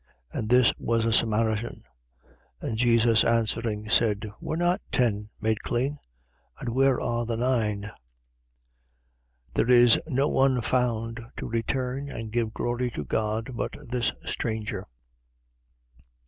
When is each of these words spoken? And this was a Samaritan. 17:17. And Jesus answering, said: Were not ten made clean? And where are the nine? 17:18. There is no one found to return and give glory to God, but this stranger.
And 0.33 0.49
this 0.49 0.73
was 0.79 1.05
a 1.05 1.13
Samaritan. 1.13 1.83
17:17. 2.63 2.67
And 2.69 2.75
Jesus 2.79 3.23
answering, 3.23 3.87
said: 3.87 4.31
Were 4.41 4.57
not 4.57 4.81
ten 4.91 5.27
made 5.39 5.61
clean? 5.61 5.99
And 6.59 6.69
where 6.69 6.99
are 6.99 7.23
the 7.27 7.37
nine? 7.37 7.83
17:18. 9.53 9.53
There 9.53 9.69
is 9.69 9.99
no 10.07 10.27
one 10.27 10.59
found 10.61 11.21
to 11.37 11.47
return 11.47 12.09
and 12.09 12.31
give 12.31 12.51
glory 12.51 12.89
to 12.89 13.05
God, 13.05 13.51
but 13.55 13.77
this 13.91 14.11
stranger. 14.25 14.87